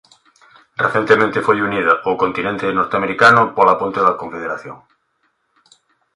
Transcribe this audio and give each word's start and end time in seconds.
Recentemente 0.83 1.45
foi 1.47 1.57
unida 1.67 1.93
ao 2.05 2.19
continente 2.23 2.75
norteamericano 2.79 3.41
polo 3.55 3.73
Ponte 3.81 3.99
da 4.07 4.17
Confederación. 4.21 4.77